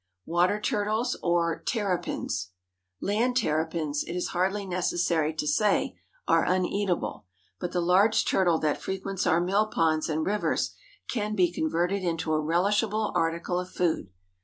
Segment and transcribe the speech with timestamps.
[0.25, 2.49] WATER TURTLES, OR TERRAPINS.
[3.01, 5.95] Land terrapins, it is hardly necessary to say,
[6.27, 7.25] are uneatable,
[7.59, 10.73] but the large turtle that frequents our mill ponds and rivers
[11.07, 14.09] can be converted into a relishable article of food.